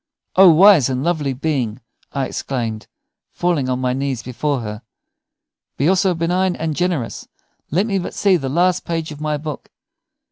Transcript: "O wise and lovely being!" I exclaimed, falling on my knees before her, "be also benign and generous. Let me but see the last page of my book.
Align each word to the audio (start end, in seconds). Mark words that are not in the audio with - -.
"O 0.35 0.49
wise 0.49 0.89
and 0.89 1.03
lovely 1.03 1.31
being!" 1.31 1.79
I 2.11 2.25
exclaimed, 2.25 2.87
falling 3.29 3.69
on 3.69 3.77
my 3.79 3.93
knees 3.93 4.23
before 4.23 4.61
her, 4.61 4.81
"be 5.77 5.87
also 5.87 6.15
benign 6.15 6.55
and 6.55 6.75
generous. 6.75 7.27
Let 7.69 7.85
me 7.85 7.99
but 7.99 8.15
see 8.15 8.35
the 8.35 8.49
last 8.49 8.83
page 8.83 9.11
of 9.11 9.21
my 9.21 9.37
book. 9.37 9.69